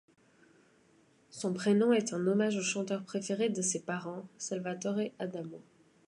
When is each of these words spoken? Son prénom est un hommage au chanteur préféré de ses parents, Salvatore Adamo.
Son 1.29 1.53
prénom 1.53 1.93
est 1.93 2.11
un 2.11 2.25
hommage 2.25 2.57
au 2.57 2.63
chanteur 2.63 3.03
préféré 3.03 3.49
de 3.49 3.61
ses 3.61 3.83
parents, 3.83 4.27
Salvatore 4.39 4.97
Adamo. 5.19 5.61